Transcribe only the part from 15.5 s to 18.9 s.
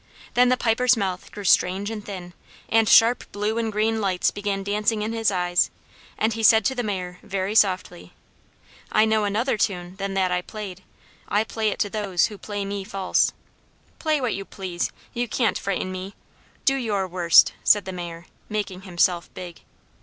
frighten me! Do your worst!" said the Mayor, making